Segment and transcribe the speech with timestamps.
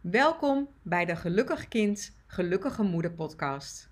[0.00, 3.90] Welkom bij de Gelukkig Kind, Gelukkige Moeder podcast.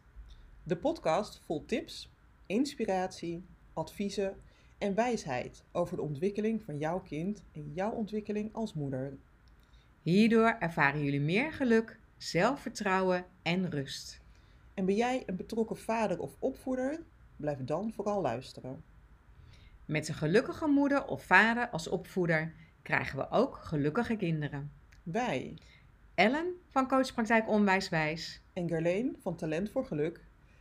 [0.63, 2.13] De podcast vol tips,
[2.47, 4.37] inspiratie, adviezen
[4.79, 9.17] en wijsheid over de ontwikkeling van jouw kind en jouw ontwikkeling als moeder.
[10.03, 14.21] Hierdoor ervaren jullie meer geluk, zelfvertrouwen en rust.
[14.75, 17.01] En ben jij een betrokken vader of opvoeder?
[17.37, 18.83] Blijf dan vooral luisteren.
[19.85, 24.73] Met een gelukkige moeder of vader als opvoeder krijgen we ook gelukkige kinderen.
[25.03, 25.57] Wij
[26.19, 30.21] Ellen van Coachpraktijk Onwijswijs en Gerleen van Talent voor Geluk,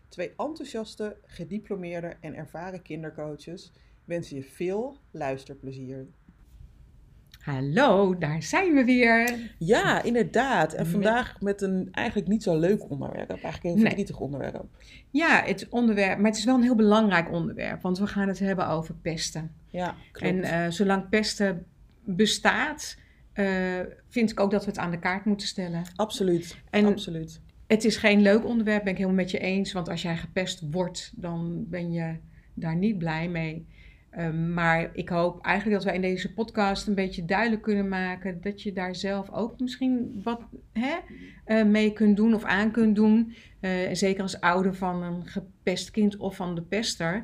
[0.10, 3.72] twee enthousiaste, gediplomeerde en ervaren kindercoaches,
[4.06, 6.06] wensen je veel luisterplezier.
[7.40, 9.52] Hallo, daar zijn we weer.
[9.60, 10.74] Ja, inderdaad.
[10.74, 13.30] En vandaag met een eigenlijk niet zo leuk onderwerp.
[13.30, 13.86] Eigenlijk een heel Nee.
[13.86, 14.66] verdrietig onderwerp.
[15.12, 18.40] Ja, het onderwerp, maar het is wel een heel belangrijk onderwerp, want we gaan het
[18.40, 19.52] hebben over pesten.
[19.68, 20.34] Ja, klopt.
[20.36, 21.66] En eh, zolang pesten
[22.04, 22.98] bestaat,
[23.38, 25.84] eh, vind ik ook dat we het aan de kaart moeten stellen.
[25.96, 27.42] absoluut, En absoluut.
[27.68, 29.72] het is geen leuk onderwerp, ben ik helemaal met je eens.
[29.72, 32.16] Want als jij gepest wordt, dan ben je
[32.54, 33.66] daar niet blij mee.
[34.10, 38.42] Ehm, maar ik hoop eigenlijk dat wij in deze podcast een beetje duidelijk kunnen maken
[38.42, 40.42] dat je daar zelf ook misschien wat
[40.74, 40.96] hè,
[41.46, 43.36] eh, mee kunt doen of aan kunt doen.
[43.60, 47.24] Eh, zeker als ouder van een gepest kind of van de pester.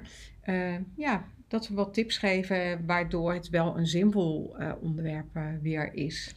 [0.95, 5.93] Ja, dat we wat tips geven waardoor het wel een zinvol eh, onderwerp eh, weer
[5.93, 6.33] is.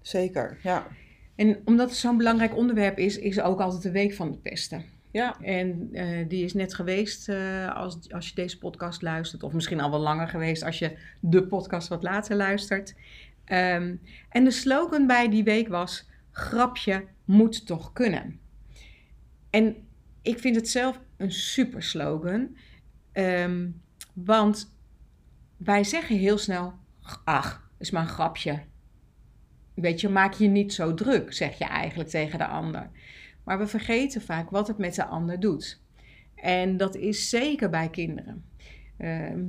[0.00, 0.86] Zeker, ja.
[1.34, 4.84] En omdat het zo'n belangrijk onderwerp is, is ook altijd de week van de pesten.
[5.10, 7.28] Ja, En eh, die is net geweest
[7.74, 9.42] als, als je deze podcast luistert.
[9.42, 12.94] Of misschien al wel langer geweest als je de podcast wat later luistert.
[13.44, 13.94] Ehm,
[14.28, 18.40] en de slogan bij die week was: grapje moet toch kunnen.
[19.50, 19.76] En
[20.22, 22.56] ik vind het zelf een super slogan.
[23.12, 23.66] Ehm,
[24.24, 24.74] want
[25.56, 26.72] wij zeggen heel snel:
[27.24, 28.62] ach, is maar een grapje.
[29.74, 32.90] Weet je, maak je niet zo druk, zeg je eigenlijk tegen de ander.
[33.44, 35.82] Maar we vergeten vaak wat het met de ander doet.
[36.34, 38.44] En dat is zeker bij kinderen.
[38.96, 39.40] Ehm,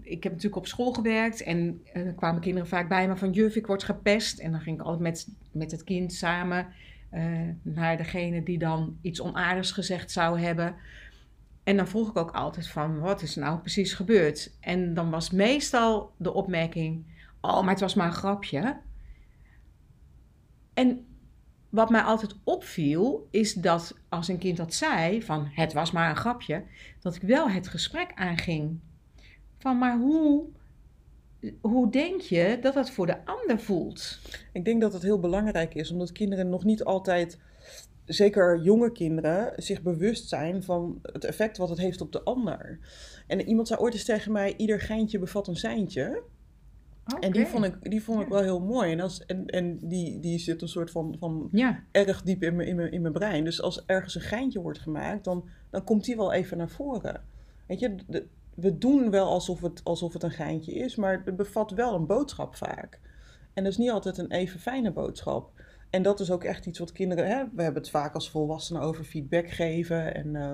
[0.00, 3.56] ik heb natuurlijk op school gewerkt en dan kwamen kinderen vaak bij me van juf,
[3.56, 4.38] ik word gepest.
[4.38, 6.66] En dan ging ik altijd met, met het kind samen
[7.10, 10.74] eh, naar degene die dan iets onaardigs gezegd zou hebben.
[11.64, 14.56] En dan vroeg ik ook altijd van, wat is nou precies gebeurd?
[14.60, 17.06] En dan was meestal de opmerking,
[17.40, 18.80] oh, maar het was maar een grapje.
[20.74, 21.06] En
[21.68, 26.10] wat mij altijd opviel, is dat als een kind dat zei, van het was maar
[26.10, 26.64] een grapje,
[27.00, 28.80] dat ik wel het gesprek aanging.
[29.58, 30.44] Van, maar hoe,
[31.60, 34.20] hoe denk je dat dat voor de ander voelt?
[34.52, 37.38] ik denk dat het heel belangrijk is, omdat kinderen nog niet altijd,
[38.04, 42.78] zeker jonge kinderen, zich bewust zijn van het effect wat het heeft op de ander.
[43.26, 46.22] En iemand zei ooit eens tegen mij, ieder geintje bevat een seintje.
[47.20, 48.32] En die vond ik, die vond ik Ja.
[48.32, 48.92] wel heel mooi.
[48.92, 52.56] En, als, en, en die, die zit een soort van, van Ja, erg diep in
[52.56, 53.44] mijn, in, mijn, in mijn brein.
[53.44, 57.22] Dus als ergens een geintje wordt gemaakt, dan, dan komt die wel even naar voren.
[57.66, 61.36] Weet je, de- we doen wel alsof het, alsof het een geintje is, maar het
[61.36, 63.00] bevat wel een boodschap vaak.
[63.52, 65.50] En dat is niet altijd een even fijne boodschap.
[65.92, 67.26] En dat is ook echt iets wat kinderen...
[67.26, 70.14] Hè, we hebben het vaak als volwassenen over feedback geven.
[70.14, 70.52] En, eh,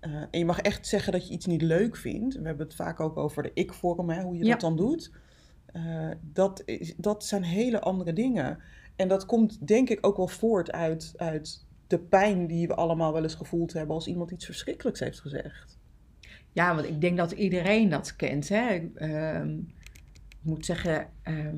[0.00, 2.34] eh, en je mag echt zeggen dat je iets niet leuk vindt.
[2.34, 4.50] We hebben het vaak ook over de ik-vorm, hoe je Ja.
[4.50, 5.12] dat dan doet.
[5.66, 8.58] Eh, dat, is, dat zijn hele andere dingen.
[8.96, 13.12] En dat komt denk ik ook wel voort uit, uit de pijn die we allemaal
[13.12, 15.78] wel eens gevoeld hebben als iemand iets verschrikkelijks heeft gezegd.
[16.52, 18.48] ja want ik denk dat iedereen dat kent.
[18.48, 18.90] Hè?
[18.94, 19.58] Ehm,
[20.28, 21.56] ik moet zeggen, ehm,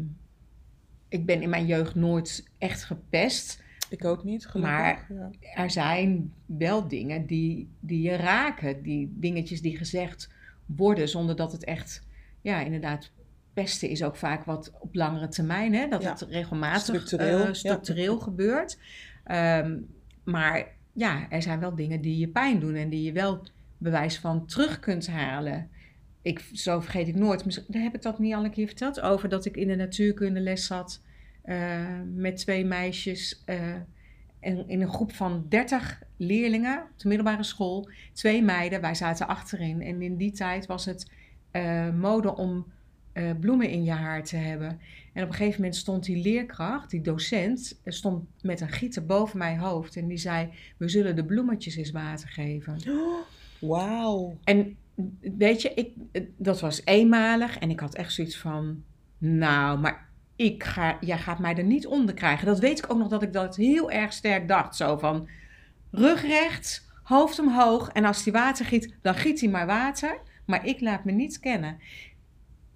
[1.14, 3.62] ik ben in mijn jeugd nooit echt gepest.
[3.90, 4.72] Ik ook niet, gelukkig.
[4.72, 5.30] Maar- ja.
[5.54, 8.82] er zijn wel dingen die, die je raken.
[8.82, 10.32] Die dingetjes die gezegd
[10.66, 12.06] worden zonder dat het echt,
[12.40, 13.10] ja, inderdaad,
[13.52, 15.88] pesten is ook vaak wat op langere termijn, hè?
[15.88, 16.10] dat Ja.
[16.10, 17.52] het regelmatig Structureel, eh, ja.
[17.52, 18.78] structureel gebeurt.
[19.24, 19.78] Ehm,
[20.24, 23.46] maar ja, er zijn wel dingen die je pijn doen en die je wel
[23.78, 25.68] bewijs van terug kunt halen.
[26.22, 27.44] Ik, zo vergeet ik nooit.
[27.44, 30.66] Misschien heb ik dat niet al een keer verteld over dat ik in de natuurkundeles
[30.66, 31.12] zat eh,
[32.14, 33.42] met twee meisjes.
[33.44, 33.74] eh,
[34.44, 39.26] en in een groep van 30 leerlingen op de middelbare school, twee meiden, wij zaten
[39.26, 39.82] achterin.
[39.82, 41.10] En in die tijd was het
[41.50, 42.66] eh, mode om
[43.12, 44.80] eh, bloemen in je haar te hebben.
[45.12, 49.06] En op een gegeven moment stond die leerkracht, die docent, eh, stond met een gieter
[49.06, 49.96] boven mijn hoofd.
[49.96, 52.78] En die zei, we zullen de bloemetjes eens water geven.
[53.60, 54.38] Wauw.
[54.44, 54.76] En
[55.20, 55.92] weet je, ik,
[56.36, 58.82] dat was eenmalig en ik had echt zoiets van,
[59.18, 62.46] nou, maar ik ga, jij gaat mij er niet onder krijgen.
[62.46, 64.76] Dat weet ik ook nog dat ik dat heel erg sterk dacht.
[64.76, 65.28] Zo van,
[65.90, 70.20] rug rechts, hoofd omhoog en als hij water giet, dan giet hij maar water.
[70.44, 71.78] Maar ik laat me niet kennen.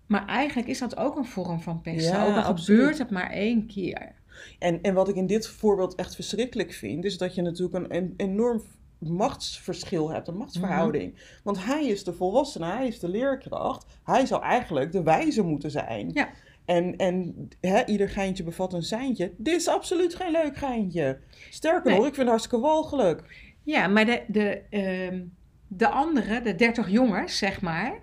[0.06, 2.12] Maar eigenlijk is dat ook een vorm van pesten.
[2.12, 2.80] Ja, ook al absoluut.
[2.80, 4.12] gebeurt het maar één keer.
[4.58, 7.96] En, en wat ik in dit voorbeeld echt verschrikkelijk vind, is dat je natuurlijk een,
[7.96, 8.62] een enorm
[8.98, 11.12] machtsverschil hebt, een machtsverhouding.
[11.12, 11.22] Mhm.
[11.42, 13.86] Want hij is de volwassene, hij is de leerkracht.
[14.04, 16.10] Hij zou eigenlijk de wijze moeten zijn.
[16.12, 16.28] Ja.
[16.68, 19.32] En, en hè, ieder geintje bevat een seintje.
[19.36, 21.18] Dit is absoluut geen leuk geintje.
[21.50, 21.98] Sterker Nee.
[21.98, 23.22] nog, ik vind het hartstikke walgelijk.
[23.62, 25.24] Ja, maar de, de, ehm,
[25.68, 28.00] de andere, de 30 jongens, zeg maar,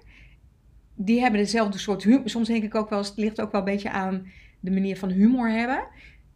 [0.96, 2.30] die hebben dezelfde soort humor.
[2.30, 4.28] Soms denk ik ook wel het ligt ook wel een beetje aan
[4.60, 5.88] de manier van humor hebben.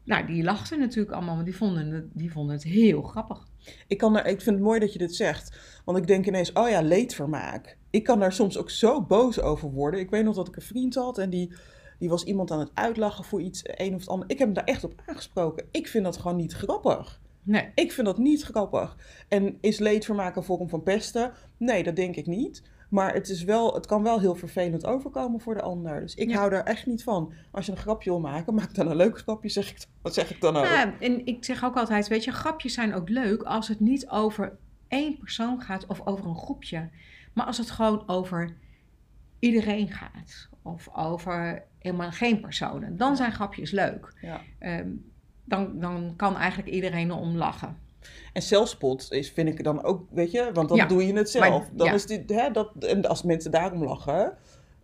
[0.03, 3.47] Nou, die lachten natuurlijk allemaal, want die vonden het, die vonden het heel grappig.
[3.87, 5.57] Ik, kan er, ik vind het mooi dat je dit zegt.
[5.85, 7.77] Want ik denk ineens, oh ja, leedvermaak.
[7.89, 9.99] Ik kan daar soms ook zo boos over worden.
[9.99, 11.53] Ik weet nog dat ik een vriend had en die,
[11.99, 14.29] die was iemand aan het uitlachen voor iets, een of het ander.
[14.29, 15.65] Ik heb hem daar echt op aangesproken.
[15.71, 17.21] Ik vind dat gewoon niet grappig.
[17.43, 18.97] Nee, Ik vind dat niet grappig.
[19.27, 21.31] En is leedvermaak een vorm van pesten?
[21.57, 22.63] Nee, dat denk ik niet.
[22.89, 25.99] Maar het, is wel, het kan wel heel vervelend overkomen voor de ander.
[26.01, 26.37] Dus ik Ja.
[26.37, 27.33] hou daar echt niet van.
[27.51, 30.31] Als je een grapje wil maken, maak dan een leuk grapje, zeg ik, wat zeg
[30.31, 30.65] ik dan ook.
[30.65, 34.09] Ja, en ik zeg ook altijd, weet je, grapjes zijn ook leuk als het niet
[34.09, 34.57] over
[34.87, 36.89] één persoon gaat of over een groepje.
[37.33, 38.55] Maar als het gewoon over
[39.39, 44.13] iedereen gaat of over helemaal geen personen, dan zijn grapjes leuk.
[44.21, 44.41] Ja.
[44.59, 44.87] Ehm,
[45.45, 47.77] dan, dan kan eigenlijk iedereen erom lachen.
[48.33, 51.29] En zelfspot is, vind ik dan ook, weet je, want dan Ja, doe je het
[51.29, 51.49] zelf.
[51.49, 51.93] maar- dan ja.
[51.93, 54.37] is dit, hè, dat, en als mensen daarom lachen.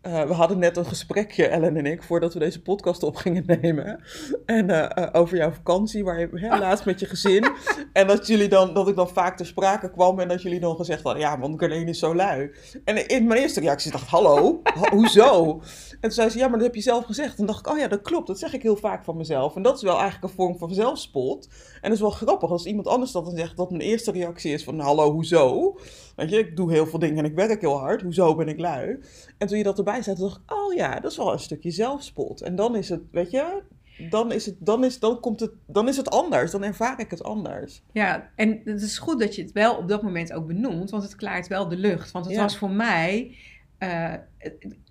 [0.06, 3.44] Eh, we hadden net een gesprekje, Ellen en ik, voordat we deze podcast op gingen
[3.62, 4.04] nemen.
[4.46, 7.46] En eh, eh, over jouw vakantie, waar je hè, laatst met je gezin.
[7.94, 10.76] en dat, jullie dan, dat ik dan vaak ter sprake kwam en dat jullie dan
[10.76, 12.52] gezegd hadden: ja, want Carlene is zo lui.
[12.84, 15.62] En in mijn eerste reactie dacht ik: hallo, ho- hoezo?
[15.90, 17.40] En toen zei ze: ja, maar dat heb je zelf gezegd.
[17.40, 19.56] En dacht ik: oh ja, dat klopt, dat zeg ik heel vaak van mezelf.
[19.56, 21.48] En dat is wel eigenlijk een vorm van zelfspot.
[21.76, 24.54] En dat is wel grappig als iemand anders dat dan zegt, dat mijn eerste reactie
[24.54, 25.76] is van, hallo, hoezo?
[26.16, 28.60] Weet je, ik doe heel veel dingen en ik werk heel hard, hoezo ben ik
[28.60, 29.00] lui?
[29.38, 31.40] En toen je dat erbij zei, toen dacht ik, oh ja, dat is wel een
[31.40, 32.42] stukje zelfspot.
[32.42, 33.62] En dan is het, weet je,
[34.10, 37.10] dan is het, dan is, dan komt het, dan is het anders, dan ervaar ik
[37.12, 37.82] het anders.
[37.92, 41.04] Ja, en het is goed dat je het wel op dat moment ook benoemt, want
[41.04, 42.12] het klaart wel de lucht.
[42.12, 42.42] Want het Ja.
[42.42, 43.36] was voor mij
[43.78, 44.14] eh,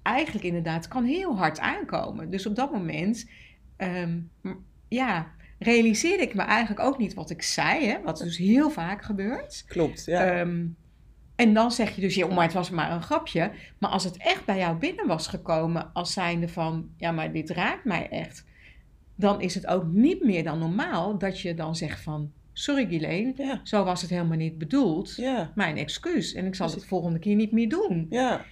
[0.02, 2.30] eigenlijk inderdaad, het kan heel hard aankomen.
[2.30, 3.28] Dus op dat moment,
[3.76, 4.50] ehm, m-
[4.88, 5.26] ja,
[5.58, 9.64] realiseerde ik me eigenlijk ook niet wat ik zei, hè, wat dus heel vaak gebeurt.
[9.66, 10.24] Klopt, ja.
[10.40, 10.66] Ehm,
[11.36, 13.50] en dan zeg je dus, ja, maar het was maar een grapje.
[13.78, 17.50] Maar als het echt bij jou binnen was gekomen als zijnde van, ja, maar dit
[17.50, 18.44] raakt mij echt.
[19.14, 23.32] Dan is het ook niet meer dan normaal dat je dan zegt van, sorry Ghislaine,
[23.36, 25.14] ja, zo was het helemaal niet bedoeld.
[25.16, 28.06] ja, Mijn excuus en ik zal het volgende keer niet meer doen.
[28.10, 28.44] ja,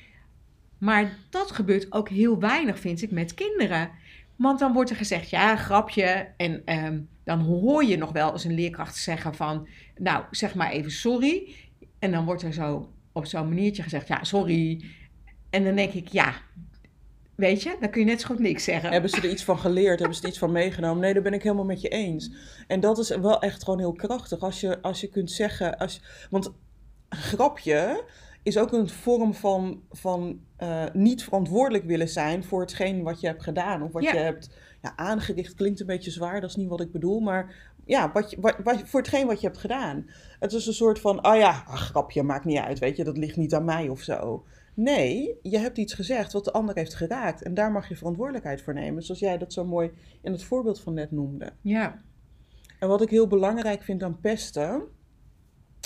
[0.79, 3.91] Maar dat gebeurt ook heel weinig, vind ik, met kinderen.
[4.37, 6.29] Want dan wordt er gezegd, ja, grapje.
[6.37, 10.71] En ehm, dan hoor je nog wel eens een leerkracht zeggen van, nou, zeg maar
[10.71, 11.55] even sorry.
[12.03, 14.85] En dan wordt er zo op zo'n maniertje gezegd, ja, sorry.
[15.51, 16.35] En dan denk ik, ja,
[17.35, 18.91] weet je, dan kun je net zo goed niks zeggen.
[18.91, 19.99] Hebben ze er iets van geleerd?
[19.99, 21.01] Hebben ze er iets van meegenomen?
[21.01, 22.33] Nee, daar ben ik helemaal met je eens.
[22.67, 24.41] En dat is wel echt gewoon heel krachtig.
[24.41, 25.79] Als je, als je kunt zeggen...
[25.79, 26.47] Als, want
[27.09, 28.05] een grapje
[28.43, 32.45] is ook een vorm van, van eh, niet verantwoordelijk willen zijn...
[32.45, 33.83] voor hetgeen wat je hebt gedaan.
[33.83, 34.13] Of wat Ja.
[34.13, 34.51] je hebt
[34.83, 35.55] ja, aangericht.
[35.55, 37.21] Klinkt een beetje zwaar, dat is niet wat ik bedoel.
[37.21, 40.07] Maar ja, wat je, wat, wat- voor hetgeen wat je hebt gedaan.
[40.39, 41.27] Het is een soort van...
[41.27, 43.05] Oh ja, ach, grapje, maakt niet uit, weet je.
[43.05, 44.45] Dat ligt niet aan mij of zo.
[44.75, 47.43] Nee, je hebt iets gezegd wat de ander heeft geraakt.
[47.43, 49.03] En daar mag je verantwoordelijkheid voor nemen.
[49.03, 49.91] Zoals jij dat zo mooi
[50.23, 51.53] in het voorbeeld van net noemde.
[51.61, 52.03] Ja,
[52.79, 54.83] En wat ik heel belangrijk vind aan pesten,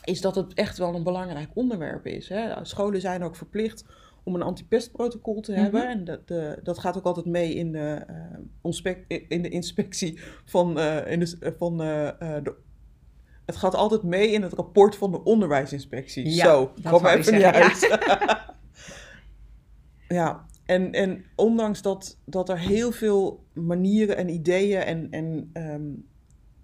[0.04, 2.28] is dat het echt wel een belangrijk onderwerp is.
[2.28, 2.64] Hè?
[2.64, 3.84] Scholen zijn ook verplicht
[4.26, 5.80] om een antipestprotocol te hebben.
[5.80, 5.90] Mhm.
[5.90, 8.06] En dat, de, dat gaat ook altijd mee in de,
[8.60, 12.54] onspec- in de inspectie van, eh, in de, van eh, eh, de
[13.44, 16.34] het gaat altijd mee in het rapport van de onderwijsinspectie.
[16.34, 17.98] Ja, Zo, kwam even niet uit.
[20.08, 25.90] ja, en, en ondanks dat, dat er heel veel manieren en ideeën en, en, ehm,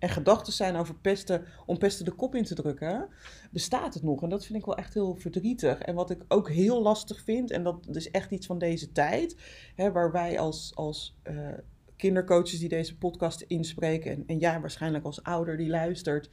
[0.03, 3.09] en gedachten zijn over pesten, om pesten de kop in te drukken,
[3.51, 4.23] bestaat het nog.
[4.23, 5.79] En dat vind ik wel echt heel verdrietig.
[5.79, 9.37] En wat ik ook heel lastig vind, en dat is echt iets van deze tijd,
[9.75, 11.49] hè, waar wij als, als eh,
[11.97, 16.31] kindercoaches die deze podcast inspreken, en, en jij waarschijnlijk als ouder die luistert,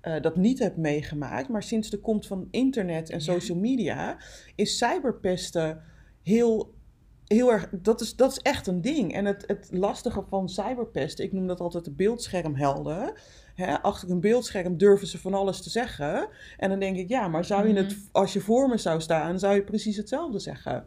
[0.00, 1.48] eh, dat niet hebt meegemaakt.
[1.48, 3.24] Maar sinds de komst van internet en Ja.
[3.24, 4.18] social media
[4.54, 5.82] is cyberpesten
[6.22, 6.74] heel,
[7.26, 7.68] heel erg.
[7.70, 9.14] Dat is, dat is echt een ding.
[9.14, 13.12] En het, het lastige van cyberpesten, ik noem dat altijd de beeldschermhelden.
[13.54, 16.28] Hè, achter een beeldscherm durven ze van alles te zeggen.
[16.56, 17.98] En dan denk ik, ja, maar zou je het, Mhm.
[18.12, 20.86] als je voor me zou staan, zou je precies hetzelfde zeggen.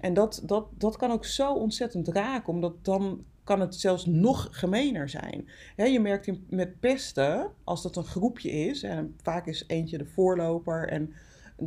[0.00, 4.48] En dat, dat, dat kan ook zo ontzettend raken, omdat dan kan het zelfs nog
[4.50, 5.48] gemener zijn.
[5.76, 9.98] Hè, je merkt in, met pesten, als dat een groepje is, en vaak is eentje
[9.98, 11.12] de voorloper en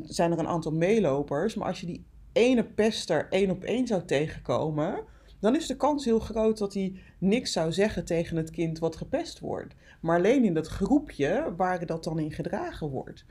[0.03, 4.05] zijn er een aantal meelopers, maar als je die ene pester één op één zou
[4.05, 5.03] tegenkomen,
[5.39, 8.95] dan is de kans heel groot dat hij niks zou zeggen tegen het kind wat
[8.95, 9.75] gepest wordt.
[10.01, 13.25] Maar alleen in dat groepje waar dat dan in gedragen wordt.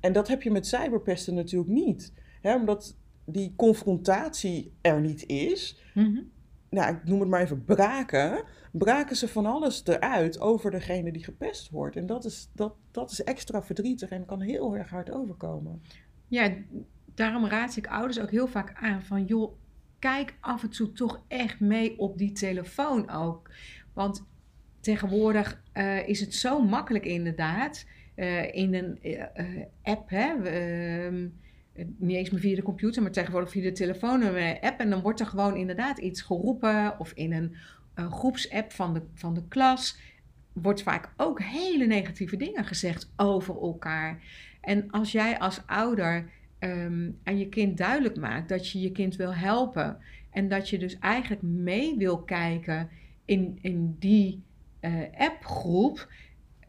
[0.00, 2.12] En dat heb je met cyberpesten natuurlijk niet.
[2.40, 5.82] Hè, omdat die confrontatie er niet is.
[5.94, 6.22] Mhm.
[6.70, 8.44] Nou, ik noem het maar even braken.
[8.72, 11.96] Braken ze van alles eruit over degene die gepest wordt.
[11.96, 15.82] En dat is, dat, dat is extra verdrietig en kan heel erg hard overkomen.
[16.28, 16.54] Ja,
[17.16, 19.52] daarom raad ik ouders ook heel vaak aan van joh,
[19.98, 23.50] kijk af en toe toch echt mee op die telefoon ook.
[23.92, 24.26] Want
[24.80, 27.86] tegenwoordig eh, is het zo makkelijk inderdaad.
[28.14, 31.28] eh, in een eh, app, hè, ehm,
[31.96, 34.80] niet eens meer via de computer, maar tegenwoordig via de telefoon een app.
[34.80, 37.56] En dan wordt er gewoon inderdaad iets geroepen of in een,
[37.94, 39.98] een groepsapp van de, van de klas
[40.52, 44.22] wordt vaak ook hele negatieve dingen gezegd over elkaar.
[44.60, 46.30] En als jij als ouder
[46.70, 49.98] ehm, aan je kind duidelijk maakt dat je je kind wil helpen
[50.30, 52.88] en dat je dus eigenlijk mee wil kijken
[53.24, 54.42] in, in die
[54.80, 56.12] eh, appgroep,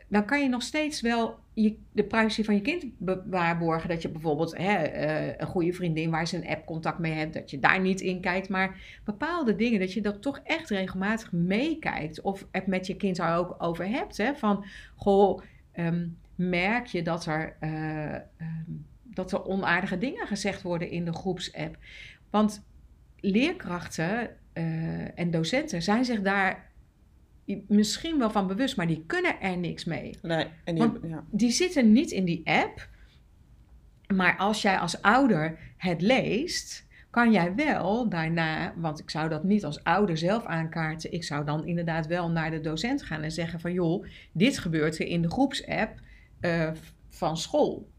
[0.08, 2.86] dan kan je nog steeds wel je, de privacy van je kind
[3.26, 3.90] waarborgen.
[3.90, 7.34] Dat je bijvoorbeeld hè, eh, een goede vriendin waar ze een app contact mee hebt,
[7.34, 8.50] dat je daar niet in kijkt.
[8.50, 12.22] Maar bepaalde dingen, dat je dat toch echt regelmatig meekijkt.
[12.22, 14.18] Of het met je kind daar ook over hebt.
[14.18, 18.72] Hè, van, goh, ehm, merk je dat er, eh, ehm,
[19.18, 21.78] dat er onaardige dingen gezegd worden in de groepsapp?
[22.30, 22.66] Want
[23.20, 26.72] leerkrachten eh, en docenten zijn zich daar
[27.68, 30.18] misschien wel van bewust, maar die kunnen er niks mee.
[30.22, 31.24] Nee, en die, Want- ja.
[31.32, 32.90] Die zitten niet in die app.
[34.16, 39.44] Maar als jij als ouder het leest, kan jij wel daarna, want ik zou dat
[39.44, 41.12] niet als ouder zelf aankaarten.
[41.12, 45.00] Ik zou dan inderdaad wel naar de docent gaan en zeggen van joh, dit gebeurt
[45.00, 46.00] er in de groepsapp
[46.40, 46.72] eh,
[47.10, 47.90] van school.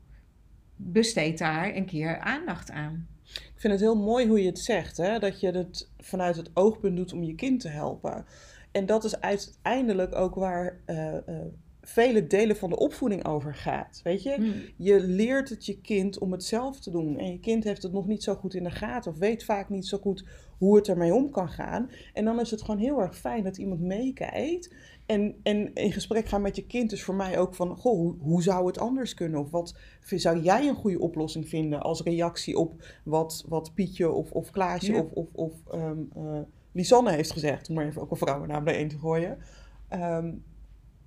[0.80, 3.06] Besteed daar een keer aandacht aan.
[3.35, 5.18] Ik vind het heel mooi hoe je het zegt, hè?
[5.18, 8.25] dat je het vanuit het oogpunt doet om je kind te helpen.
[8.73, 11.23] En dat is uiteindelijk ook waar eh, eh,
[11.82, 14.00] vele delen van de opvoeding over gaat.
[14.04, 14.54] Weet je, Hmm.
[14.76, 17.18] je leert het je kind om het zelf te doen.
[17.18, 19.68] En je kind heeft het nog niet zo goed in de gaten of weet vaak
[19.68, 20.25] niet zo goed
[20.59, 21.91] hoe het ermee om kan gaan.
[22.12, 24.75] En dan is het gewoon heel erg fijn dat iemand meekijkt.
[25.07, 28.15] En, en in gesprek gaan met je kind is voor mij ook van, goh, hoe,
[28.21, 29.41] hoe zou het anders kunnen?
[29.41, 34.31] Of wat zou jij een goede oplossing vinden als reactie op wat, wat Pietje of,
[34.33, 35.00] of Klaasje Ja.
[35.00, 36.41] of, of, of ehm, eh,
[36.73, 39.38] Lisanne heeft gezegd, om maar even ook een vrouwennaam bijeen te gooien.
[39.88, 40.33] Ehm,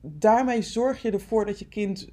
[0.01, 2.09] daarmee zorg je ervoor dat je kind,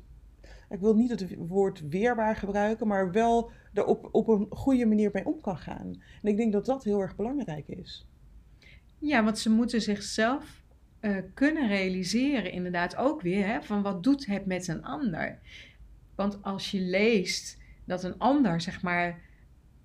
[0.70, 5.10] ik wil niet het woord weerbaar gebruiken, maar wel er op, op een goede manier
[5.12, 6.02] mee om kan gaan.
[6.22, 8.06] En ik denk dat dat heel erg belangrijk is.
[8.98, 10.62] Ja, want ze moeten zichzelf
[11.00, 15.38] eh, kunnen realiseren, inderdaad ook weer, hè, van wat doet het met een ander.
[16.14, 19.20] Want als je leest dat een ander, zeg maar,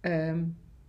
[0.01, 0.43] ehm,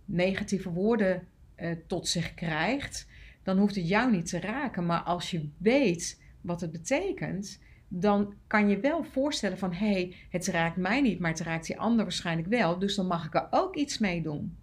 [0.05, 3.07] negatieve woorden eh, tot zich krijgt,
[3.43, 4.85] dan hoeft het jou niet te raken.
[4.85, 10.15] Maar als je weet wat het betekent, dan kan je wel voorstellen van, hé, hey,
[10.29, 13.33] het raakt mij niet, maar het raakt die ander waarschijnlijk wel, dus dan mag ik
[13.33, 14.57] er ook iets mee doen.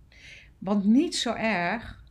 [0.58, 2.04] Want niet zo erg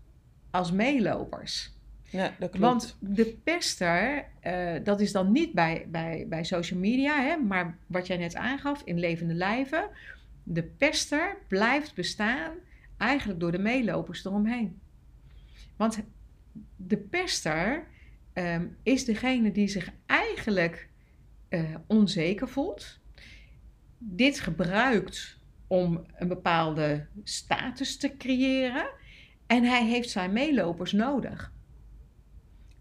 [0.51, 1.79] als meelopers.
[2.09, 2.65] Ja, dat klopt.
[2.65, 7.77] Want de pester, eh, dat is dan niet bij, bij, bij social media, hè, maar
[7.87, 9.89] wat jij net aangaf, in levende lijven.
[10.43, 12.51] De pester blijft bestaan
[12.97, 14.79] eigenlijk door de meelopers eromheen.
[15.75, 16.03] Want
[16.75, 17.87] de pester
[18.33, 20.89] ehm, is degene die zich eigenlijk
[21.51, 22.99] eh, onzeker voelt.
[23.97, 28.89] Dit gebruikt om een bepaalde status te creëren.
[29.47, 31.51] En hij heeft zijn meelopers nodig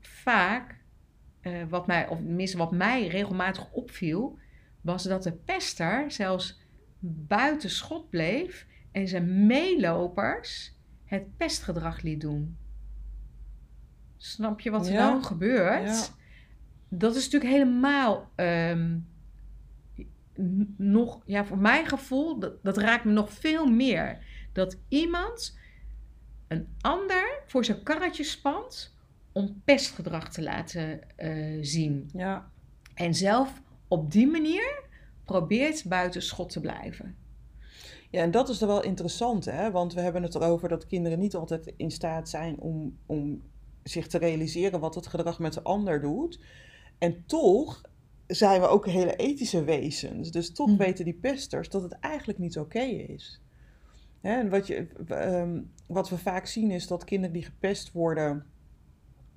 [0.01, 0.79] vaak,
[1.41, 2.19] eh, wat mij, of
[2.55, 4.39] wat mij regelmatig opviel,
[4.81, 6.61] was dat de pester zelfs
[6.99, 10.75] buiten schot bleef en zijn meelopers
[11.05, 12.59] het pestgedrag liet doen.
[14.17, 15.83] Snap je wat er Ja, dan gebeurt?
[15.83, 16.19] ja.
[16.91, 18.99] Dat is natuurlijk helemaal ehm,
[20.77, 24.25] nog, ja, voor mijn gevoel, dat, dat raakt me nog veel meer.
[24.53, 25.59] Dat iemand
[26.49, 28.97] een ander voor zijn karretje spant
[29.33, 32.11] om pestgedrag te laten eh, zien.
[32.13, 32.51] Ja,
[32.95, 34.83] En zelf op die manier
[35.25, 37.17] probeert buiten schot te blijven.
[38.11, 39.71] Ja, en dat is er wel interessant, hè?
[39.71, 43.43] Want we hebben het erover dat kinderen niet altijd in staat zijn om, om
[43.83, 46.41] zich te realiseren wat het gedrag met de ander doet.
[47.01, 47.81] En toch
[48.27, 50.31] zijn we ook hele ethische wezens.
[50.31, 50.77] Dus toch Hm.
[50.77, 53.41] weten die pesters dat het eigenlijk niet oké is.
[54.21, 58.47] Hè, en wat, je, ehm, wat we vaak zien is dat kinderen die gepest worden,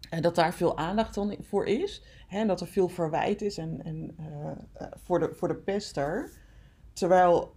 [0.10, 2.04] en dat daar veel aandacht dan voor is.
[2.28, 5.56] Hè, en dat er veel verwijt is en, en, eh, eh, voor, de, voor de
[5.56, 6.32] pester.
[6.94, 7.56] Terwijl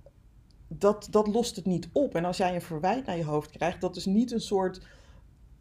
[0.68, 2.14] dat, dat lost het niet op.
[2.14, 4.86] En als jij een verwijt naar je hoofd krijgt, dat is niet een soort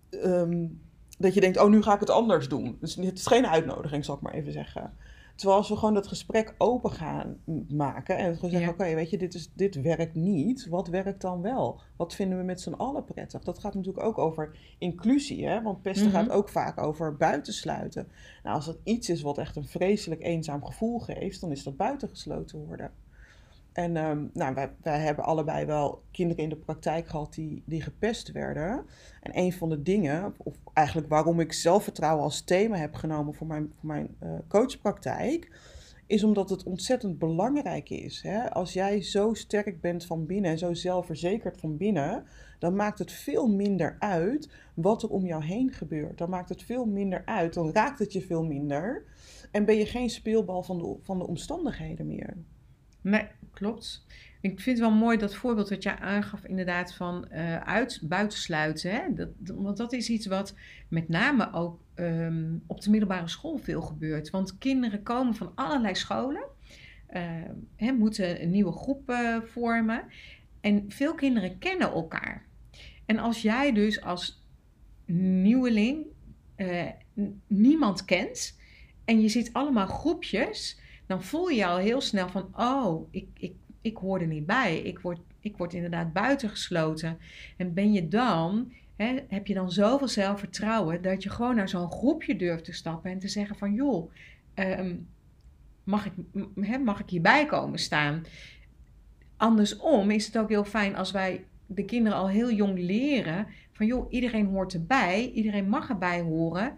[0.09, 0.67] ehm,
[1.17, 2.77] dat je denkt, oh, nu ga ik het anders doen.
[2.79, 4.93] Dus het is geen uitnodiging, zal ik maar even zeggen.
[5.35, 8.73] Terwijl als we gewoon dat gesprek open gaan maken en gewoon zeggen, Ja.
[8.85, 10.67] oké, weet je, dit, is, dit werkt niet.
[10.69, 11.79] Wat werkt dan wel?
[11.95, 13.43] Wat vinden we met z'n allen prettig?
[13.43, 15.61] Dat gaat natuurlijk ook over inclusie, hè?
[15.61, 16.15] Want pesten Mhm.
[16.15, 18.07] gaat ook vaak over buitensluiten.
[18.43, 21.77] Nou, als dat iets is wat echt een vreselijk eenzaam gevoel geeft, dan is dat
[21.77, 22.91] buitengesloten worden.
[23.75, 28.31] En ehm, nou, wij, hebben allebei wel kinderen in de praktijk gehad die, die gepest
[28.31, 28.85] werden.
[29.21, 33.47] En een van de dingen, of eigenlijk waarom ik zelfvertrouwen als thema heb genomen voor
[33.47, 35.51] mijn, voor mijn eh, coachpraktijk,
[36.05, 38.21] is omdat het ontzettend belangrijk is.
[38.21, 38.51] Hè?
[38.53, 42.23] Als jij zo sterk bent van binnen en zo zelfverzekerd van binnen,
[42.59, 46.17] dan maakt het veel minder uit wat er om jou heen gebeurt.
[46.17, 49.05] Dan maakt het veel minder uit, dan raakt het je veel minder.
[49.51, 52.37] En ben je geen speelbal van de, van de omstandigheden meer.
[53.05, 54.05] Nee, klopt.
[54.41, 58.91] Ik vind het wel mooi dat voorbeeld dat jij aangaf, inderdaad, van eh uit, buitensluiten.
[58.91, 59.13] Hè?
[59.13, 60.55] Dat, want dat is iets wat
[60.87, 64.29] met name ook ehm, op de middelbare school veel gebeurt.
[64.29, 66.43] Want kinderen komen van allerlei scholen,
[67.07, 67.23] eh,
[67.75, 70.03] hè, moeten een nieuwe groep eh, vormen.
[70.61, 72.45] En veel kinderen kennen elkaar.
[73.05, 74.43] En als jij dus als
[75.05, 76.05] nieuweling
[77.47, 78.59] niemand kent
[79.05, 83.53] en je ziet allemaal groepjes, dan voel je al heel snel van, oh, ik, ik,
[83.81, 84.77] ik hoor er niet bij.
[84.77, 87.17] Ik word, ik word inderdaad buitengesloten.
[87.57, 91.91] En ben je dan, hè, heb je dan zoveel zelfvertrouwen dat je gewoon naar zo'n
[91.91, 94.11] groepje durft te stappen en te zeggen van, joh,
[94.53, 94.95] ehm,
[95.83, 96.13] mag, ik,
[96.59, 98.23] hè, mag ik hierbij komen staan?
[99.37, 103.85] Andersom is het ook heel fijn als wij de kinderen al heel jong leren van,
[103.85, 106.73] joh, iedereen hoort erbij, iedereen mag erbij horen.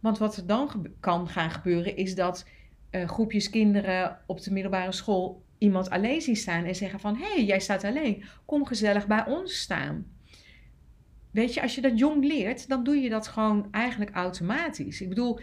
[0.00, 2.46] Want wat er dan kan gaan gebeuren is dat
[2.92, 7.16] eh, groepjes kinderen op de middelbare school iemand alleen zien staan en zeggen van...
[7.16, 10.06] hé, hey, jij staat alleen, kom gezellig bij ons staan.
[11.30, 15.00] Weet je, als je dat jong leert, dan doe je dat gewoon eigenlijk automatisch.
[15.00, 15.40] Ik bedoel,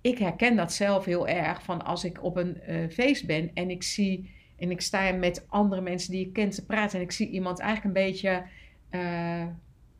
[0.00, 3.70] ik herken dat zelf heel erg van als ik op een eh, feest ben en
[3.70, 4.30] ik zie...
[4.58, 7.58] en ik sta met andere mensen die ik ken te praten en ik zie iemand
[7.58, 8.42] eigenlijk een beetje
[8.90, 9.46] eh,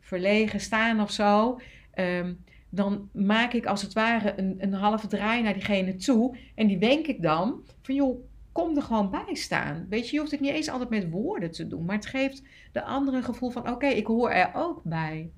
[0.01, 1.61] verlegen staan of zo...
[1.91, 2.33] Ehm,
[2.71, 6.37] dan maak ik als het ware een, een halve draai naar diegene toe.
[6.55, 9.87] En die wenk ik dan van joh, kom er gewoon bij staan.
[9.89, 11.85] Weet je, je hoeft het niet eens altijd met woorden te doen.
[11.85, 15.31] Maar het geeft de andere een gevoel van oké, ik hoor er ook bij.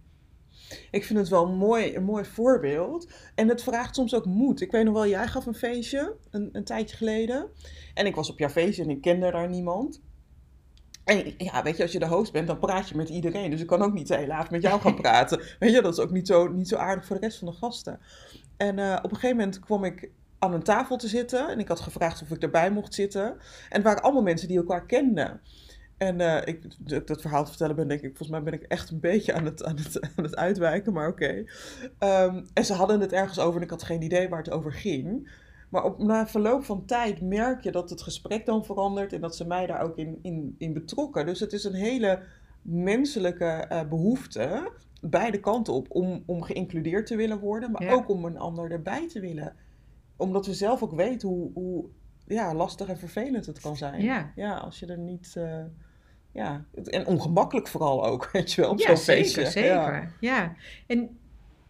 [0.91, 3.13] Ik vind het wel een mooi, een mooi voorbeeld.
[3.35, 4.61] En het vraagt soms ook moed.
[4.61, 7.49] Ik weet nog wel, jij gaf een feestje een, een tijdje geleden.
[7.95, 10.01] En ik was op jouw feestje en ik kende daar niemand.
[11.05, 13.51] En ja, weet je, als je de host bent, dan praat je met iedereen.
[13.51, 15.41] Dus ik kan ook niet de hele avond met jou gaan praten.
[15.59, 17.55] Weet je, dat is ook niet zo, niet zo aardig voor de rest van de
[17.55, 18.01] gasten.
[18.57, 21.49] En eh, op een gegeven moment kwam ik aan een tafel te zitten.
[21.49, 23.25] En ik had gevraagd of ik erbij mocht zitten.
[23.25, 23.37] En
[23.69, 25.41] het waren allemaal mensen die elkaar kenden.
[26.03, 26.63] En eh, ik,
[27.07, 29.45] dat verhaal te vertellen ben, denk ik, volgens mij ben ik echt een beetje aan
[29.45, 31.45] het, aan het, aan het uitwijken, maar oké.
[31.99, 34.73] Ehm, en ze hadden het ergens over en ik had geen idee waar het over
[34.73, 35.31] ging.
[35.73, 39.37] Maar op, na verloop van tijd merk je dat het gesprek dan verandert en dat
[39.37, 41.27] ze mij daar ook in, in, in betrokken.
[41.27, 42.23] Dus het is een hele
[42.63, 47.93] menselijke eh, behoefte, beide kanten op, om, om geïncludeerd te willen worden, maar Ja.
[47.93, 49.57] ook om een ander erbij te willen.
[50.17, 51.85] Omdat we zelf ook weten hoe, hoe
[52.27, 54.03] ja, lastig en vervelend het kan zijn.
[54.03, 54.33] Ja.
[54.37, 55.33] Ja, als je er niet.
[55.37, 55.65] eh,
[56.33, 59.47] ja, en ongemakkelijk vooral ook, weet je wel, op ja, zo'n zeker, feestje.
[59.47, 59.69] zeker.
[59.71, 60.09] Ja.
[60.21, 60.55] Ja.
[60.87, 61.19] En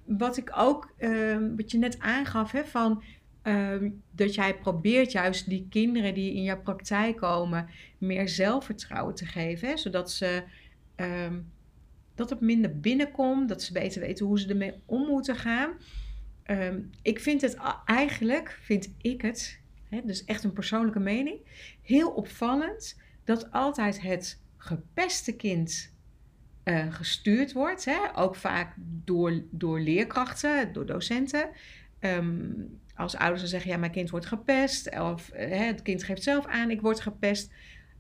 [0.05, 3.03] wat ik ook, ehm, wat je net aangaf, hè, van
[3.43, 9.27] ehm, dat jij probeert juist die kinderen die in jouw praktijk komen meer zelfvertrouwen te
[9.27, 10.43] geven, hè, zodat ze
[10.95, 11.41] ehm,
[12.15, 15.73] dat het minder binnenkomt, dat ze beter weten hoe ze ermee om moeten gaan.
[16.43, 21.39] Ehm, ik vind het eigenlijk, vind ik het, hè, dus echt een persoonlijke mening,
[21.83, 25.93] heel opvallend dat altijd het gepeste kind
[26.63, 27.85] eh, gestuurd wordt.
[27.85, 28.17] Hè?
[28.17, 28.75] Ook vaak
[29.05, 31.49] door, door leerkrachten, door docenten.
[33.03, 34.99] Als ouders dan zeggen, ja, mijn kind wordt gepest.
[35.01, 37.53] Of eh, hè, het kind geeft zelf aan, ik word gepest.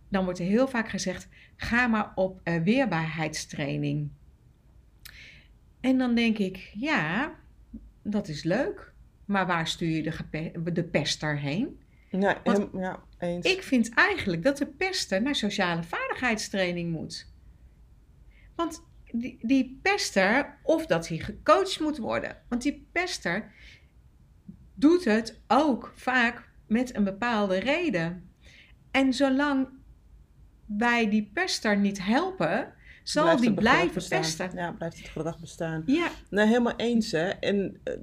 [0.08, 4.10] Dan wordt er heel vaak gezegd, ga maar op eh, weerbaarheidstraining.
[5.80, 7.34] En dan denk ik, ja,
[8.02, 8.92] dat is leuk.
[9.24, 11.80] Maar waar stuur je de, gepe- de pester heen?
[12.10, 13.46] Ja, Want hem- ja, eens.
[13.46, 17.30] Ik vind eigenlijk dat de pester naar sociale vaardigheidstraining moet.
[18.54, 22.36] Want die, die pester, of dat hij gecoacht moet worden.
[22.48, 23.52] Want die pester
[24.82, 28.30] doet het ook vaak met een bepaalde reden.
[28.90, 29.68] En zolang
[30.66, 34.20] wij die pester niet helpen, zal Blijft die blijven bestaan.
[34.20, 34.50] pesten.
[34.54, 35.82] Ja, blijft het gedrag bestaan.
[35.86, 37.28] Ja, Nee, helemaal eens, hè.
[37.28, 37.94] En, eh,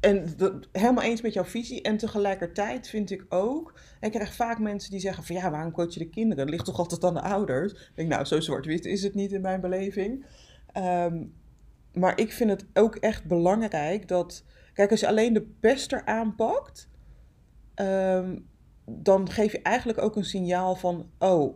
[0.00, 1.82] en dat- helemaal eens met jouw visie.
[1.82, 3.78] En tegelijkertijd vind ik ook...
[4.00, 5.36] Ik krijg vaak mensen die zeggen van...
[5.36, 6.42] Ja, waarom coach je de kinderen?
[6.44, 7.72] Het ligt toch altijd aan de ouders?
[7.72, 10.24] Ik denk, nou, zo zwart-wit is het niet in mijn beleving.
[10.72, 11.24] Ehm,
[11.92, 14.44] maar ik vind het ook echt belangrijk dat.
[14.72, 16.88] Kijk, als je alleen de pester aanpakt,
[17.74, 18.38] ehm,
[18.84, 21.54] dan geef je eigenlijk ook een signaal van: oh,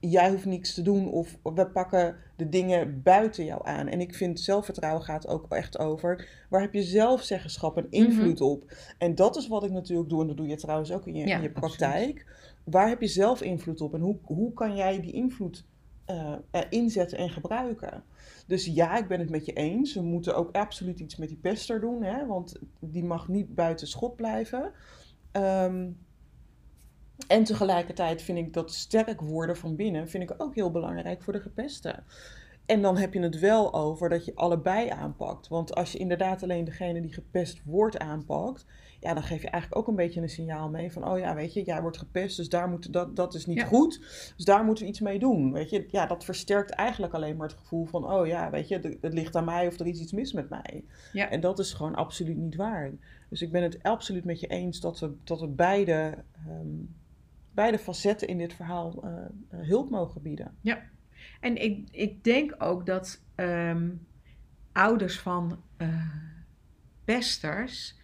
[0.00, 3.88] jij hoeft niks te doen of we pakken de dingen buiten jou aan.
[3.88, 8.38] En ik vind zelfvertrouwen gaat ook echt over waar heb je zelf zeggenschap en invloed
[8.38, 8.48] Mhm.
[8.48, 8.72] op.
[8.98, 11.26] En dat is wat ik natuurlijk doe en dat doe je trouwens ook in je,
[11.26, 12.26] Ja, in je praktijk.
[12.64, 15.64] Waar heb je zelf invloed op en hoe, hoe kan jij die invloed
[16.06, 18.04] eh, inzetten en gebruiken?
[18.46, 19.94] Dus ja, ik ben het met je eens.
[19.94, 23.86] We moeten ook absoluut iets met die pester doen, hè, want die mag niet buiten
[23.86, 24.72] schot blijven.
[25.32, 25.88] Ehm,
[27.28, 31.32] en tegelijkertijd vind ik dat sterk worden van binnen vind ik ook heel belangrijk voor
[31.32, 32.04] de gepesten.
[32.66, 35.48] En dan heb je het wel over dat je allebei aanpakt.
[35.48, 38.66] Want als je inderdaad alleen degene die gepest wordt aanpakt,
[39.06, 41.52] ja, dan geef je eigenlijk ook een beetje een signaal mee van, oh ja, weet
[41.52, 43.64] je, jij wordt gepest, dus daar moet, dat, dat is niet Ja.
[43.64, 43.98] goed.
[44.36, 45.52] Dus daar moeten we iets mee doen.
[45.52, 48.96] Weet je, ja, dat versterkt eigenlijk alleen maar het gevoel van, oh ja, weet je,
[49.00, 50.84] het- ligt aan mij of er is iets mis met mij.
[51.12, 51.30] Ja.
[51.30, 52.90] En dat is gewoon absoluut niet waar.
[53.28, 56.68] Dus ik ben het absoluut met je eens dat we, dat we beide, ehm,
[57.52, 59.10] beide facetten in dit verhaal eh,
[59.60, 60.56] eh, hulp mogen bieden.
[61.40, 63.88] En ik, ik denk ook dat ehm,
[64.72, 66.10] ouders van eh,
[67.04, 67.96] pesters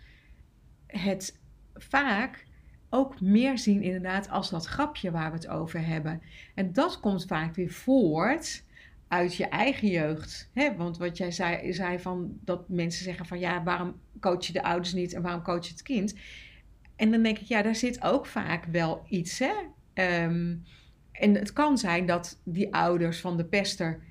[0.98, 1.38] het
[1.74, 2.46] vaak
[2.90, 6.22] ook meer zien inderdaad als dat grapje waar we het over hebben.
[6.54, 8.64] En dat komt vaak weer voort
[9.08, 10.50] uit je eigen jeugd.
[10.52, 10.76] Hè?
[10.76, 14.62] Want wat jij zei, zei van dat mensen zeggen van ja, waarom coach je de
[14.62, 16.14] ouders niet en waarom coach je het kind?
[16.96, 19.52] En dan denk ik, ja, daar zit ook vaak wel iets, hè?
[19.92, 20.56] Ehm,
[21.12, 24.02] en het kan zijn dat die ouders van de pester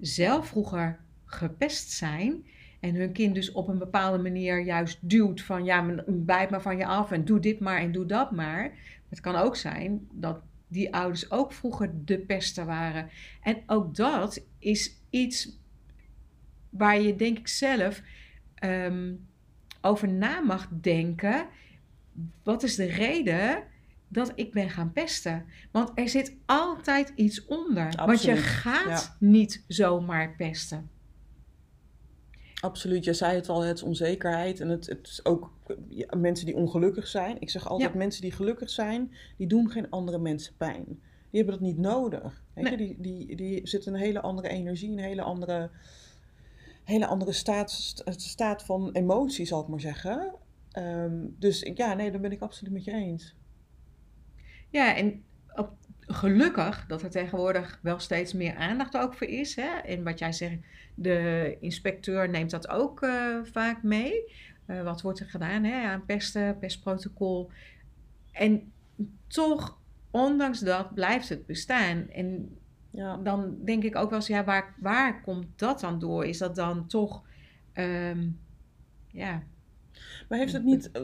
[0.00, 2.44] zelf vroeger gepest zijn.
[2.80, 6.76] En hun kind dus op een bepaalde manier juist duwt van ja, bijt maar van
[6.76, 8.72] je af en doe dit maar en doe dat maar.
[9.08, 13.10] Het kan ook zijn dat die ouders ook vroeger de pester waren.
[13.42, 15.58] En ook dat is iets
[16.70, 18.02] waar je denk ik zelf
[18.54, 19.12] ehm,
[19.80, 21.46] over na mag denken.
[22.42, 23.62] Wat is de reden
[24.08, 25.44] dat ik ben gaan pesten?
[25.70, 27.92] Want er zit altijd iets onder.
[28.06, 30.90] Want je gaat niet zomaar pesten.
[32.60, 35.52] Absoluut, je zei het al, het is onzekerheid en het, het is ook
[35.88, 37.36] ja, mensen die ongelukkig zijn.
[37.40, 37.98] Ik zeg altijd, Ja.
[37.98, 40.84] mensen die gelukkig zijn, die doen geen andere mensen pijn.
[41.30, 42.44] Die hebben dat niet nodig.
[42.54, 42.76] Weet je?
[42.76, 45.70] Die, die, die zitten in een hele andere energie, een hele andere,
[46.84, 50.34] hele andere staat, st- staat van emotie, zal ik maar zeggen.
[50.70, 53.34] Ehm, dus ja, nee, daar ben ik absoluut met je eens.
[54.70, 55.22] Ja, en
[55.56, 55.72] op,
[56.14, 59.56] gelukkig dat er tegenwoordig wel steeds meer aandacht ook voor is.
[59.56, 59.68] Hè?
[59.78, 60.58] En wat jij zegt,
[60.94, 64.32] de inspecteur neemt dat ook eh, vaak mee.
[64.66, 65.88] Eh, wat wordt er gedaan hè?
[65.88, 67.50] aan pesten, pestprotocol.
[68.32, 68.72] En
[69.26, 69.78] toch,
[70.10, 72.08] ondanks dat, blijft het bestaan.
[72.10, 72.54] En
[72.90, 73.16] Ja.
[73.16, 76.24] dan denk ik ook wel eens, ja, waar, waar komt dat dan door?
[76.24, 77.22] Is dat dan toch,
[77.72, 78.28] ehm,
[79.12, 79.42] ja,
[80.28, 81.02] Maar heeft het niet eh,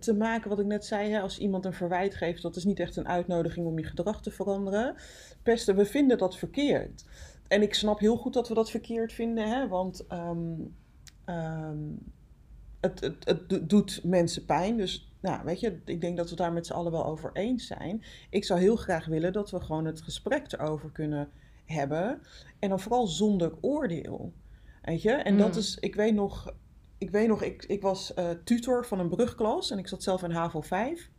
[0.00, 2.80] te maken, wat ik net zei, hè, als iemand een verwijt geeft, dat is niet
[2.80, 4.94] echt een uitnodiging om je gedrag te veranderen.
[5.42, 7.04] Pesten, we vinden dat verkeerd.
[7.48, 10.54] En ik snap heel goed dat we dat verkeerd vinden, hè, want ehm,
[11.24, 11.78] ehm,
[12.80, 14.76] het, het, het do- doet mensen pijn.
[14.76, 17.30] Dus nou, weet je, ik denk dat we het daar met z'n allen wel over
[17.32, 18.04] eens zijn.
[18.30, 21.28] Ik zou heel graag willen dat we gewoon het gesprek erover kunnen
[21.64, 22.20] hebben.
[22.58, 24.32] En dan vooral zonder oordeel.
[24.82, 25.58] Weet je, en dat Mm.
[25.58, 26.54] is, ik weet nog,
[26.98, 30.22] ik weet nog, ik, ik was eh, tutor van een brugklas en ik zat zelf
[30.22, 31.10] in HAVO 5.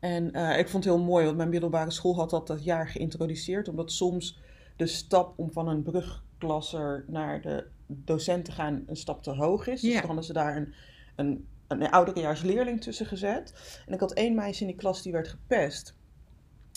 [0.00, 2.88] En eh, ik vond het heel mooi, want mijn middelbare school had dat dat jaar
[2.88, 3.68] geïntroduceerd.
[3.68, 4.38] Omdat soms
[4.76, 9.66] de stap om van een brugklasser naar de docent te gaan een stap te hoog
[9.66, 9.80] is.
[9.80, 10.74] Dus dan hadden ze daar een,
[11.16, 13.52] een, een ouderejaars leerling tussen gezet.
[13.86, 15.94] En ik had één meisje in die klas die werd gepest.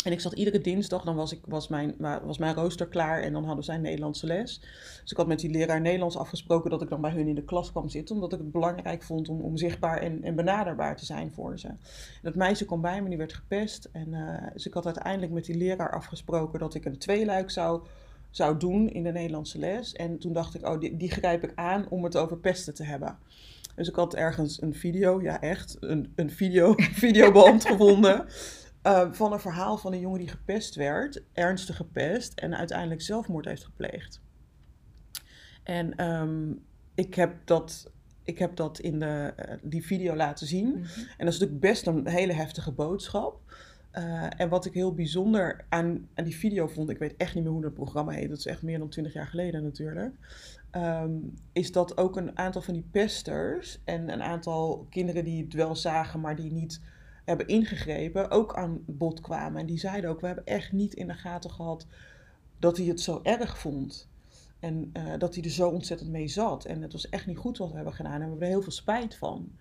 [0.07, 3.21] En ik zat iedere dinsdag, dan was, ik, was, mijn, wa- was mijn rooster klaar
[3.21, 4.59] en dan hadden zij Nederlandse les.
[5.01, 7.43] Dus ik had met die leraar Nederlands afgesproken dat ik dan bij hun in de
[7.43, 8.15] klas kwam zitten.
[8.15, 11.67] Omdat ik het belangrijk vond om, om zichtbaar en, en benaderbaar te zijn voor ze.
[11.67, 11.77] En
[12.21, 13.89] dat meisje kwam bij me, die werd gepest.
[13.91, 17.81] En, eh, dus ik had uiteindelijk met die leraar afgesproken dat ik een tweeluik zou,
[18.29, 19.93] zou doen in de Nederlandse les.
[19.93, 22.83] En toen dacht ik, oh, die, die grijp ik aan om het over pesten te
[22.83, 23.17] hebben.
[23.75, 28.25] Dus ik had ergens een video, ja echt, een, een video, videoband gevonden.
[28.87, 33.45] Eh, van een verhaal van een jongen die gepest werd, ernstig gepest, en uiteindelijk zelfmoord
[33.45, 34.21] heeft gepleegd.
[35.63, 36.51] En ehm,
[36.95, 37.91] ik heb dat,
[38.23, 40.73] ik heb dat in de, eh, die video laten zien.
[41.17, 43.39] En dat is natuurlijk best een hele heftige boodschap.
[43.91, 47.43] Eh, en wat ik heel bijzonder aan, aan die video vond, ik weet echt niet
[47.43, 50.15] meer hoe dat programma heet, dat is echt meer dan twintig jaar geleden natuurlijk,
[50.71, 51.11] ehm,
[51.53, 55.75] is dat ook een aantal van die pesters en een aantal kinderen die het wel
[55.75, 56.81] zagen, maar die niet
[57.27, 59.59] hebben ingegrepen, ook aan bod kwamen.
[59.59, 61.87] En die zeiden ook, we hebben echt niet in de gaten gehad
[62.59, 64.09] dat hij het zo erg vond.
[64.59, 66.65] En eh, dat hij er zo ontzettend mee zat.
[66.65, 68.13] En het was echt niet goed wat we hebben gedaan.
[68.13, 69.51] En we hebben er heel veel spijt van.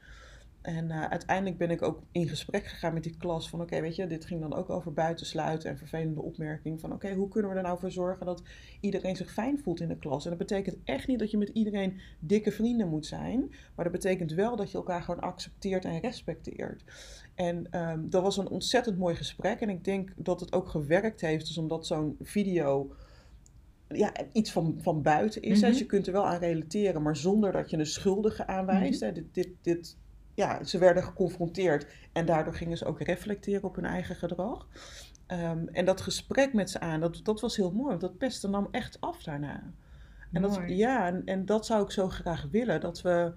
[0.67, 3.97] En uh, uiteindelijk ben ik ook in gesprek gegaan met die klas van oké, weet
[3.97, 7.57] je, dit ging dan ook over buitensluiten en vervelende opmerking van oké, hoe kunnen we
[7.57, 8.43] er nou voor zorgen dat
[8.81, 10.25] iedereen zich fijn voelt in de klas?
[10.25, 13.95] En dat betekent echt niet dat je met iedereen dikke vrienden moet zijn, maar dat
[13.95, 16.85] betekent wel dat je elkaar gewoon accepteert en respecteert.
[17.37, 21.21] En um, dat was een ontzettend mooi gesprek en ik denk dat het ook gewerkt
[21.21, 22.95] heeft, dus omdat zo'n video
[23.89, 25.57] ja, iets van, van buiten is.
[25.57, 25.71] Mm -hmm.
[25.71, 29.01] Dus je kunt er wel aan relateren, maar zonder dat je een schuldige aanwijst.
[29.01, 29.15] Mm -hmm.
[29.15, 29.97] dit, dit, dit
[30.35, 34.69] ja, ze werden geconfronteerd en daardoor gingen ze ook reflecteren op hun eigen gedrag.
[35.29, 38.51] Um, en dat gesprek met ze aan, dat, dat was heel mooi, want dat pesten
[38.51, 39.63] nam echt af daarna.
[40.33, 43.33] En dat, ja, en, en dat zou ik zo graag willen, dat we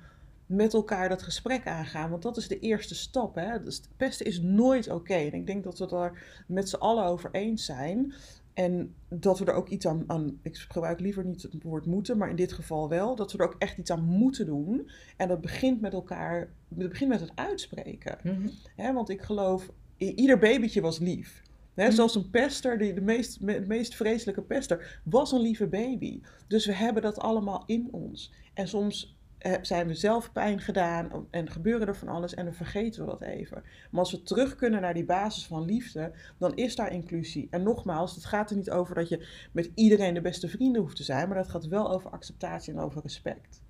[0.49, 2.09] met elkaar dat gesprek aangaan.
[2.09, 3.35] Want dat is de eerste stap.
[3.35, 3.59] Hè?
[3.63, 4.95] Dus pesten is nooit oké.
[4.95, 5.27] Okay.
[5.27, 8.13] En ik denk dat we het daar met z'n allen over eens zijn.
[8.53, 12.17] En dat we er ook iets aan, aan, ik gebruik liever niet het woord moeten,
[12.17, 14.89] maar in dit geval wel, dat we er ook echt iets aan moeten doen.
[15.17, 16.39] En dat begint met elkaar,
[16.75, 18.17] het begint met het uitspreken.
[18.23, 18.93] Mm -hmm.
[18.93, 21.41] want ik geloof, ieder babytje was lief.
[21.73, 21.95] He, mm -hmm.
[21.95, 26.21] Zelfs een pester, die de meest, de meest vreselijke pester, was een lieve baby.
[26.47, 28.33] Dus we hebben dat allemaal in ons.
[28.53, 29.18] En soms
[29.61, 33.21] zijn we zelf pijn gedaan en gebeuren er van alles en dan vergeten we dat
[33.21, 33.63] even.
[33.91, 37.47] Maar als we terug kunnen naar die basis van liefde, dan is daar inclusie.
[37.49, 40.95] En nogmaals, het gaat er niet over dat je met iedereen de beste vrienden hoeft
[40.95, 43.61] te zijn, maar dat gaat wel over acceptatie en over respect.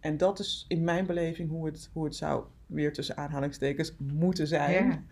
[0.00, 4.46] En dat is in mijn beleving hoe het, hoe het zou, weer tussen aanhalingstekens, moeten
[4.46, 5.04] zijn.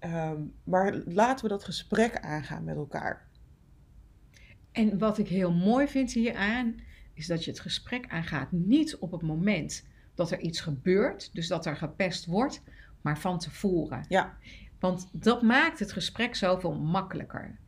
[0.00, 0.30] Ja.
[0.30, 3.26] Um, maar laten we dat gesprek aangaan met elkaar.
[4.72, 6.74] En wat ik heel mooi vind hieraan
[7.14, 11.48] is dat je het gesprek aangaat niet op het moment dat er iets gebeurt, dus
[11.48, 12.62] dat er gepest wordt,
[13.00, 14.04] maar van tevoren.
[14.08, 14.36] Ja.
[14.80, 17.58] Want dat maakt het gesprek zoveel makkelijker.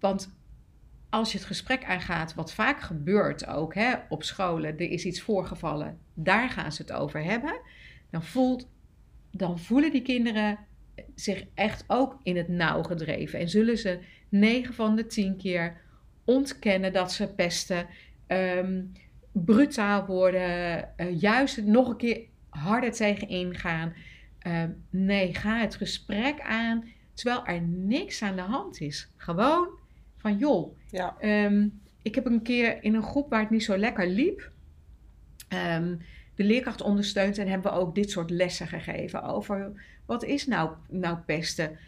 [0.00, 0.36] Want
[1.08, 5.20] als je het gesprek aangaat, wat vaak gebeurt ook hè, op scholen, er is iets
[5.20, 7.60] voorgevallen, daar gaan ze het over hebben,
[8.10, 8.68] dan, voelt,
[9.30, 10.58] dan voelen die kinderen
[11.14, 13.38] zich echt ook in het nauw gedreven.
[13.38, 15.80] En zullen ze 9 van de 10 keer
[16.24, 17.86] ontkennen dat ze pesten
[18.28, 18.92] um,
[19.32, 23.92] brutaal worden, uh, juist nog een keer harder tegen ingaan.
[24.46, 29.10] Uh, nee, ga het gesprek aan terwijl er niks aan de hand is.
[29.16, 29.68] Gewoon
[30.16, 30.76] van joh.
[30.90, 31.16] Ja.
[31.20, 34.50] Um, ik heb een keer in een groep waar het niet zo lekker liep.
[35.76, 36.00] Um,
[36.34, 39.72] de leerkracht ondersteund en hebben we ook dit soort lessen gegeven over
[40.06, 41.78] wat is nou, nou pesten.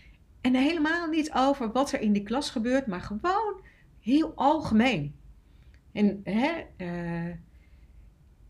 [0.40, 3.60] En helemaal niet over wat er in die klas gebeurt, maar gewoon
[4.00, 5.14] heel algemeen.
[5.92, 7.34] En, hè, uh,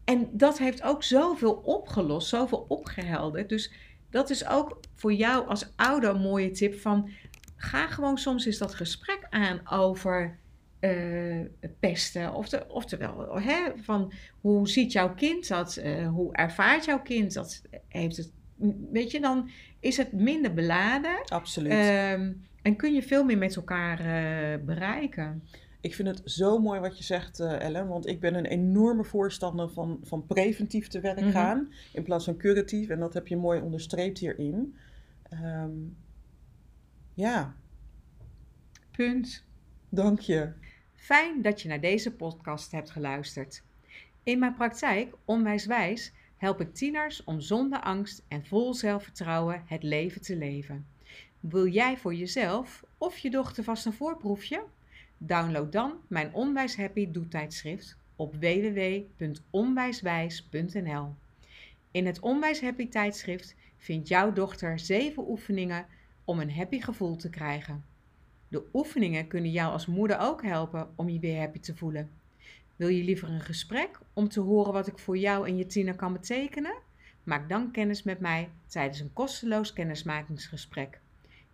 [0.04, 3.48] en dat heeft ook zoveel opgelost, zoveel opgehelderd.
[3.48, 3.72] Dus
[4.10, 7.10] dat is ook voor jou als ouder een mooie tip van...
[7.56, 10.38] ga gewoon soms eens dat gesprek aan over
[10.80, 11.40] uh,
[11.80, 12.34] pesten.
[12.34, 15.80] Ofte, oftewel, hè, van hoe ziet jouw kind dat?
[15.84, 17.62] Uh, hoe ervaart jouw kind dat?
[17.88, 18.32] Heeft het,
[18.92, 19.50] weet je, dan
[19.80, 21.24] is het minder beladen.
[21.24, 21.72] Absoluut.
[21.72, 22.12] Uh,
[22.62, 23.98] en kun je veel meer met elkaar
[24.64, 25.42] bereiken.
[25.80, 27.88] Ik vind het zo mooi wat je zegt, uh, Ellen.
[27.88, 31.32] Want ik ben een enorme voorstander van, van preventief te werk mm-hmm.
[31.32, 31.72] gaan.
[31.92, 32.88] In plaats van curatief.
[32.88, 34.76] En dat heb je mooi onderstreept hierin.
[35.32, 35.96] Um,
[37.14, 37.54] ja.
[38.90, 39.44] Punt.
[39.88, 40.52] Dank je.
[40.94, 43.62] Fijn dat je naar deze podcast hebt geluisterd.
[44.22, 50.20] In mijn praktijk, Onwijswijs, help ik tieners om zonder angst en vol zelfvertrouwen het leven
[50.20, 50.86] te leven.
[51.40, 54.64] Wil jij voor jezelf of je dochter vast een voorproefje?
[55.22, 61.14] Download dan mijn Onwijs Happy doetijdschrift op www.onwijswijs.nl.
[61.90, 65.86] In het Onwijs Happy tijdschrift vindt jouw dochter 7 oefeningen
[66.24, 67.84] om een happy gevoel te krijgen.
[68.48, 72.10] De oefeningen kunnen jou als moeder ook helpen om je weer happy te voelen.
[72.76, 75.94] Wil je liever een gesprek om te horen wat ik voor jou en je tiener
[75.94, 76.74] kan betekenen?
[77.22, 81.00] Maak dan kennis met mij tijdens een kosteloos kennismakingsgesprek.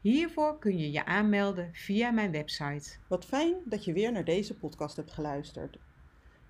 [0.07, 2.97] Hiervoor kun je je aanmelden via mijn website.
[3.09, 5.79] Wat fijn dat je weer naar deze podcast hebt geluisterd.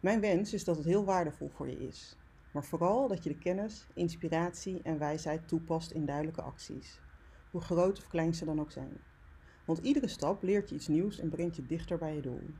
[0.00, 2.16] Mijn wens is dat het heel waardevol voor je is,
[2.52, 7.00] maar vooral dat je de kennis, inspiratie en wijsheid toepast in duidelijke acties,
[7.50, 9.00] hoe groot of klein ze dan ook zijn.
[9.66, 12.50] Want iedere stap leert je iets nieuws en brengt je dichter bij je doel.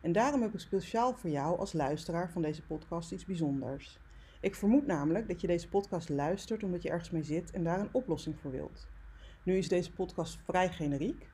[0.00, 4.00] En daarom heb ik speciaal voor jou als luisteraar van deze podcast iets bijzonders.
[4.40, 7.80] Ik vermoed namelijk dat je deze podcast luistert omdat je ergens mee zit en daar
[7.80, 8.92] een oplossing voor wilt.
[9.44, 11.28] Nu is deze podcast vrij generiek,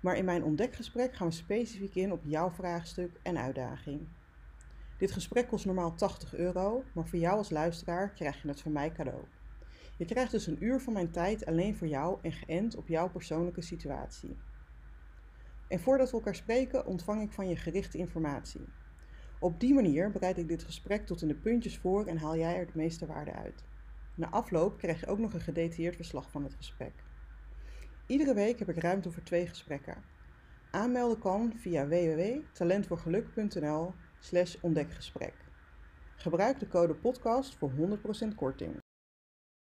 [0.00, 4.08] maar in mijn ontdekgesprek gaan we specifiek in op jouw vraagstuk en uitdaging.
[4.98, 8.72] Dit gesprek kost normaal 80 euro, maar voor jou als luisteraar krijg je het van
[8.72, 9.24] mij cadeau.
[9.96, 13.10] Je krijgt dus een uur van mijn tijd alleen voor jou en geënt op jouw
[13.10, 14.36] persoonlijke situatie.
[15.68, 18.68] En voordat we elkaar spreken, ontvang ik van je gerichte informatie.
[19.38, 22.56] Op die manier bereid ik dit gesprek tot in de puntjes voor en haal jij
[22.56, 23.64] er de meeste waarde uit.
[24.14, 26.92] Na afloop krijg je ook nog een gedetailleerd verslag van het gesprek.
[28.10, 30.04] Iedere week heb ik ruimte voor twee gesprekken.
[30.70, 35.34] Aanmelden kan via www.talentvoorgeluk.nl slash ontdekgesprek.
[36.16, 37.74] Gebruik de code podcast voor 100%
[38.36, 38.76] korting.